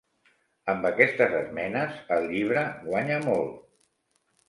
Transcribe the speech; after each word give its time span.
Amb 0.73 0.87
aquestes 0.91 1.35
esmenes, 1.41 2.01
el 2.19 2.27
llibre 2.35 2.67
guanya 2.91 3.25
molt. 3.31 3.65